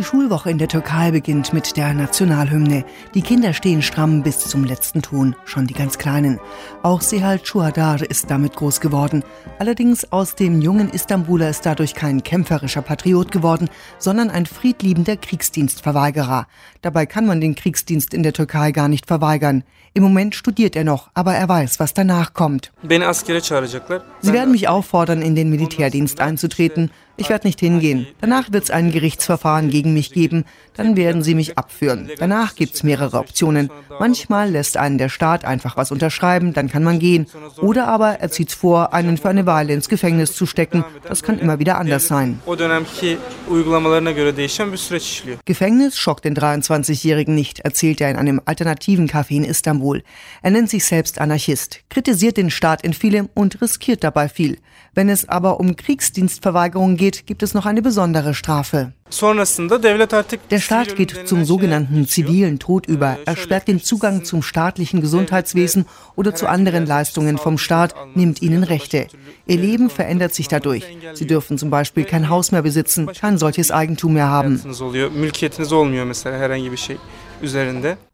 Die 0.00 0.06
Schulwoche 0.06 0.50
in 0.50 0.56
der 0.56 0.68
Türkei 0.68 1.10
beginnt 1.10 1.52
mit 1.52 1.76
der 1.76 1.92
Nationalhymne. 1.92 2.86
Die 3.12 3.20
Kinder 3.20 3.52
stehen 3.52 3.82
stramm 3.82 4.22
bis 4.22 4.38
zum 4.38 4.64
letzten 4.64 5.02
Ton, 5.02 5.36
schon 5.44 5.66
die 5.66 5.74
ganz 5.74 5.98
Kleinen. 5.98 6.40
Auch 6.82 7.02
Sehal 7.02 7.38
Çuhadar 7.40 8.00
ist 8.00 8.30
damit 8.30 8.56
groß 8.56 8.80
geworden. 8.80 9.22
Allerdings 9.58 10.10
aus 10.10 10.36
dem 10.36 10.62
jungen 10.62 10.88
Istanbuler 10.88 11.50
ist 11.50 11.66
dadurch 11.66 11.92
kein 11.92 12.22
kämpferischer 12.22 12.80
Patriot 12.80 13.30
geworden, 13.30 13.68
sondern 13.98 14.30
ein 14.30 14.46
friedliebender 14.46 15.18
Kriegsdienstverweigerer. 15.18 16.46
Dabei 16.80 17.04
kann 17.04 17.26
man 17.26 17.42
den 17.42 17.54
Kriegsdienst 17.54 18.14
in 18.14 18.22
der 18.22 18.32
Türkei 18.32 18.72
gar 18.72 18.88
nicht 18.88 19.04
verweigern. 19.04 19.64
Im 19.92 20.02
Moment 20.02 20.34
studiert 20.34 20.76
er 20.76 20.84
noch, 20.84 21.10
aber 21.12 21.34
er 21.34 21.46
weiß, 21.46 21.78
was 21.78 21.92
danach 21.92 22.32
kommt. 22.32 22.72
Sie 22.82 24.32
werden 24.32 24.52
mich 24.52 24.68
auffordern, 24.68 25.20
in 25.20 25.34
den 25.34 25.50
Militärdienst 25.50 26.20
einzutreten. 26.20 26.90
Ich 27.20 27.28
werde 27.28 27.46
nicht 27.46 27.60
hingehen. 27.60 28.06
Danach 28.22 28.50
wird 28.50 28.64
es 28.64 28.70
ein 28.70 28.90
Gerichtsverfahren 28.92 29.68
gegen 29.68 29.92
mich 29.92 30.10
geben. 30.10 30.46
Dann 30.74 30.96
werden 30.96 31.22
sie 31.22 31.34
mich 31.34 31.58
abführen. 31.58 32.10
Danach 32.18 32.54
gibt 32.54 32.74
es 32.74 32.82
mehrere 32.82 33.18
Optionen. 33.18 33.68
Manchmal 33.98 34.50
lässt 34.50 34.78
einen 34.78 34.96
der 34.96 35.10
Staat 35.10 35.44
einfach 35.44 35.76
was 35.76 35.92
unterschreiben, 35.92 36.54
dann 36.54 36.70
kann 36.70 36.82
man 36.82 36.98
gehen. 36.98 37.26
Oder 37.58 37.88
aber 37.88 38.20
er 38.20 38.30
zieht 38.30 38.52
vor, 38.52 38.94
einen 38.94 39.18
für 39.18 39.28
eine 39.28 39.44
Weile 39.44 39.74
ins 39.74 39.90
Gefängnis 39.90 40.32
zu 40.32 40.46
stecken. 40.46 40.82
Das 41.06 41.22
kann 41.22 41.38
immer 41.38 41.58
wieder 41.58 41.76
anders 41.76 42.08
sein. 42.08 42.40
Gefängnis 45.44 45.98
schockt 45.98 46.24
den 46.24 46.34
23-Jährigen 46.34 47.34
nicht, 47.34 47.60
erzählt 47.60 48.00
er 48.00 48.10
in 48.10 48.16
einem 48.16 48.40
alternativen 48.46 49.10
Café 49.10 49.36
in 49.36 49.44
Istanbul. 49.44 50.02
Er 50.40 50.52
nennt 50.52 50.70
sich 50.70 50.86
selbst 50.86 51.20
Anarchist, 51.20 51.80
kritisiert 51.90 52.38
den 52.38 52.48
Staat 52.50 52.82
in 52.82 52.94
vielem 52.94 53.28
und 53.34 53.60
riskiert 53.60 54.02
dabei 54.04 54.30
viel. 54.30 54.56
Wenn 54.94 55.08
es 55.08 55.28
aber 55.28 55.60
um 55.60 55.76
Kriegsdienstverweigerung 55.76 56.96
geht, 56.96 57.09
gibt 57.26 57.42
es 57.42 57.54
noch 57.54 57.66
eine 57.66 57.82
besondere 57.82 58.34
Strafe. 58.34 58.92
Der 60.50 60.60
Staat 60.60 60.96
geht 60.96 61.28
zum 61.28 61.44
sogenannten 61.44 62.06
zivilen 62.06 62.58
Tod 62.58 62.86
über. 62.86 63.18
Er 63.24 63.36
sperrt 63.36 63.68
den 63.68 63.82
Zugang 63.82 64.24
zum 64.24 64.42
staatlichen 64.42 65.00
Gesundheitswesen 65.00 65.86
oder 66.16 66.34
zu 66.34 66.48
anderen 66.48 66.86
Leistungen 66.86 67.38
vom 67.38 67.58
Staat, 67.58 67.94
nimmt 68.14 68.40
ihnen 68.42 68.62
Rechte. 68.62 69.08
Ihr 69.46 69.56
Leben 69.56 69.90
verändert 69.90 70.34
sich 70.34 70.48
dadurch. 70.48 70.84
Sie 71.14 71.26
dürfen 71.26 71.58
zum 71.58 71.70
Beispiel 71.70 72.04
kein 72.04 72.28
Haus 72.28 72.52
mehr 72.52 72.62
besitzen, 72.62 73.08
kein 73.12 73.38
solches 73.38 73.70
Eigentum 73.70 74.14
mehr 74.14 74.28
haben. 74.28 74.60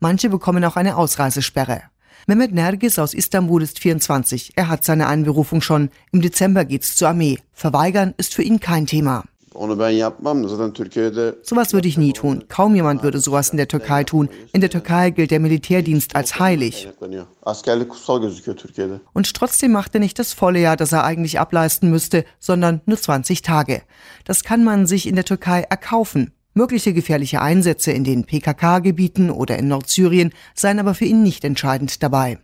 Manche 0.00 0.28
bekommen 0.28 0.64
auch 0.64 0.76
eine 0.76 0.96
Ausreisesperre. 0.96 1.82
Mehmet 2.26 2.52
Nergis 2.52 2.98
aus 2.98 3.14
Istanbul 3.14 3.62
ist 3.62 3.78
24. 3.78 4.52
Er 4.56 4.68
hat 4.68 4.84
seine 4.84 5.06
Einberufung 5.06 5.60
schon. 5.60 5.90
Im 6.12 6.22
Dezember 6.22 6.64
geht's 6.64 6.96
zur 6.96 7.08
Armee. 7.08 7.38
Verweigern 7.52 8.14
ist 8.16 8.34
für 8.34 8.42
ihn 8.42 8.60
kein 8.60 8.86
Thema. 8.86 9.24
Sowas 11.42 11.72
würde 11.72 11.88
ich 11.88 11.98
nie 11.98 12.12
tun. 12.12 12.44
Kaum 12.48 12.74
jemand 12.74 13.02
würde 13.02 13.18
sowas 13.18 13.50
in 13.50 13.58
der 13.58 13.68
Türkei 13.68 14.04
tun. 14.04 14.28
In 14.52 14.60
der 14.60 14.70
Türkei 14.70 15.10
gilt 15.10 15.30
der 15.30 15.40
Militärdienst 15.40 16.16
als 16.16 16.38
heilig. 16.38 16.88
Und 19.12 19.34
trotzdem 19.34 19.72
macht 19.72 19.94
er 19.94 20.00
nicht 20.00 20.18
das 20.18 20.32
volle 20.32 20.60
Jahr, 20.60 20.76
das 20.76 20.92
er 20.92 21.04
eigentlich 21.04 21.38
ableisten 21.38 21.90
müsste, 21.90 22.24
sondern 22.38 22.80
nur 22.86 22.96
20 22.96 23.42
Tage. 23.42 23.82
Das 24.24 24.42
kann 24.42 24.64
man 24.64 24.86
sich 24.86 25.06
in 25.06 25.16
der 25.16 25.24
Türkei 25.24 25.62
erkaufen. 25.68 26.32
Mögliche 26.54 26.92
gefährliche 26.92 27.40
Einsätze 27.40 27.92
in 27.92 28.04
den 28.04 28.24
PKK-Gebieten 28.24 29.30
oder 29.30 29.58
in 29.58 29.68
Nordsyrien 29.68 30.32
seien 30.54 30.78
aber 30.78 30.94
für 30.94 31.06
ihn 31.06 31.22
nicht 31.22 31.44
entscheidend 31.44 32.02
dabei. 32.02 32.38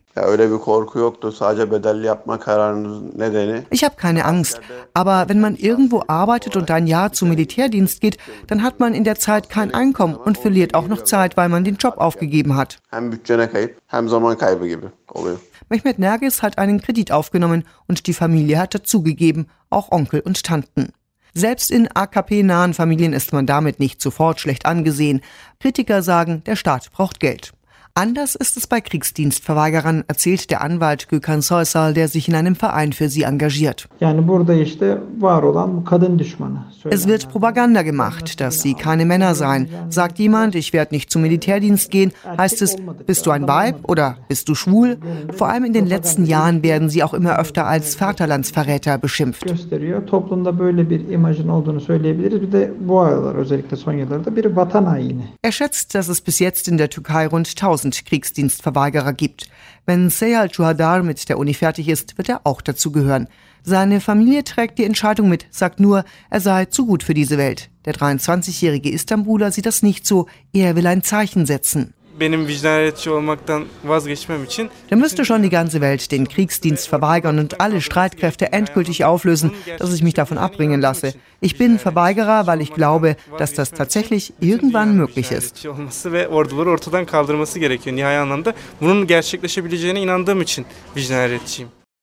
Ich 3.71 3.85
habe 3.85 3.97
keine 3.97 4.25
Angst, 4.25 4.61
aber 4.95 5.29
wenn 5.29 5.41
man 5.41 5.55
irgendwo 5.57 6.03
arbeitet 6.09 6.57
und 6.57 6.71
ein 6.71 6.87
Jahr 6.87 7.13
zum 7.13 7.29
Militärdienst 7.29 8.01
geht, 8.01 8.19
dann 8.47 8.63
hat 8.63 8.81
man 8.81 8.95
in 8.95 9.05
der 9.05 9.17
Zeit 9.17 9.49
kein 9.51 9.73
Einkommen 9.75 10.17
und 10.17 10.39
verliert 10.39 10.75
auch 10.75 10.89
noch 10.89 11.05
Zeit, 11.05 11.37
weil 11.37 11.49
man 11.49 11.65
den 11.65 11.77
Job 11.77 11.99
aufgegeben 11.99 12.57
hat. 12.57 12.81
Mehmet 15.69 15.99
Nergis 15.99 16.43
hat 16.43 16.59
einen 16.59 16.81
Kredit 16.81 17.13
aufgenommen 17.13 17.65
und 17.87 18.07
die 18.07 18.15
Familie 18.15 18.59
hat 18.59 18.75
dazugegeben, 18.75 19.49
auch 19.71 19.93
Onkel 19.93 20.21
und 20.21 20.43
Tanten. 20.43 20.93
Selbst 21.35 21.71
in 21.71 21.89
AKP-nahen 21.95 22.75
Familien 22.75 23.13
ist 23.13 23.33
man 23.33 23.47
damit 23.47 23.81
nicht 23.81 24.01
sofort 24.01 24.41
schlecht 24.41 24.67
angesehen. 24.67 25.21
Kritiker 25.61 26.03
sagen, 26.03 26.43
der 26.45 26.57
Staat 26.57 26.91
braucht 26.93 27.21
Geld. 27.21 27.53
Anders 27.99 28.37
ist 28.37 28.57
es 28.57 28.69
bei 28.69 28.81
Kriegsdienstverweigerern, 28.81 30.05
erzählt 30.07 30.53
der 30.53 30.61
Anwalt 30.61 31.09
Gökhan 31.09 31.43
Soysal, 31.43 31.95
der 31.95 32.07
sich 32.07 32.29
in 32.29 32.37
einem 32.37 32.55
Verein 32.55 32.93
für 32.93 33.09
sie 33.09 33.25
engagiert. 33.25 33.89
Es 36.89 37.09
wird 37.09 37.29
Propaganda 37.29 37.83
gemacht, 37.83 38.41
dass 38.41 38.63
sie 38.63 38.75
keine 38.75 39.05
Männer 39.05 39.35
seien. 39.35 39.69
Sagt 39.89 40.21
jemand, 40.21 40.55
ich 40.55 40.73
werde 40.73 40.95
nicht 40.95 41.11
zum 41.11 41.23
Militärdienst 41.23 41.91
gehen, 41.91 42.13
heißt 42.25 42.63
es, 42.63 42.77
bist 43.05 43.27
du 43.27 43.33
ein 43.33 43.49
Weib 43.49 43.81
oder 43.89 44.17
bist 44.29 44.49
du 44.49 44.55
schwul? 44.55 44.99
Vor 45.33 45.49
allem 45.49 45.65
in 45.65 45.73
den 45.73 45.87
letzten 45.89 46.25
Jahren 46.25 46.63
werden 46.63 46.91
sie 46.91 47.03
auch 47.03 47.15
immer 47.15 47.37
öfter 47.37 47.67
als 47.67 47.97
Vaterlandsverräter 47.97 48.99
beschimpft. 48.99 49.45
Er 55.43 55.53
schätzt, 55.53 55.95
dass 55.97 56.09
es 56.09 56.21
bis 56.21 56.39
jetzt 56.39 56.69
in 56.69 56.77
der 56.77 56.91
Türkei 56.91 57.27
rund 57.27 57.49
1000 57.49 57.88
1000 57.89 58.07
Kriegsdienstverweigerer 58.07 59.13
gibt. 59.13 59.49
Wenn 59.87 60.11
Seyal 60.11 60.49
Chouhadar 60.49 61.03
mit 61.03 61.29
der 61.29 61.39
Uni 61.39 61.55
fertig 61.55 61.89
ist, 61.89 62.19
wird 62.19 62.29
er 62.29 62.43
auch 62.45 62.61
dazugehören. 62.61 63.29
Seine 63.63 64.01
Familie 64.01 64.45
trägt 64.45 64.79
die 64.79 64.85
Entscheidung 64.85 65.29
mit, 65.29 65.47
sagt 65.51 65.81
nur, 65.81 66.05
er 66.31 66.41
sei 66.41 66.67
zu 66.67 66.87
gut 66.87 67.03
für 67.03 67.15
diese 67.15 67.39
Welt. 67.39 67.71
Der 67.85 67.95
23-jährige 67.95 68.91
Istanbuler 68.91 69.51
sieht 69.51 69.67
das 69.67 69.83
nicht 69.83 70.07
so, 70.07 70.27
er 70.53 70.77
will 70.77 70.87
ein 70.87 71.03
Zeichen 71.03 71.47
setzen 71.47 71.95
benim 72.21 72.47
vicdaniyetçi 72.47 73.11
olmaktan 73.11 73.65
vazgeçmem 73.85 74.45
için 74.45 74.71
Da 74.91 74.97
müsste 74.97 75.25
schon 75.25 75.43
die 75.43 75.51
ganze 75.51 75.81
Welt 75.81 76.11
den 76.11 76.25
Kriegsdienst 76.25 76.89
verweigern 76.89 77.39
und 77.39 77.55
alle 77.59 77.81
Streitkräfte 77.81 78.47
endgültig 78.53 79.05
auflösen, 79.05 79.53
dass 79.79 79.95
ich 79.95 80.03
mich 80.03 80.15
davon 80.15 80.39
abbringen 80.39 80.81
lasse. 80.81 81.13
Ich 81.41 81.59
bin 81.59 81.79
Verweigerer, 81.79 82.47
weil 82.47 82.61
ich 82.61 82.73
glaube, 82.75 83.17
dass 83.39 83.55
das 83.55 83.71
tatsächlich 83.71 84.33
irgendwann 84.41 84.97
möglich 84.97 85.31
ist. 85.31 85.69
bunun 88.81 89.07
gerçekleşebileceğine 89.07 90.01
inandığım 90.01 90.41
için 90.41 90.67
vicdaniyetçiyim. 90.97 91.78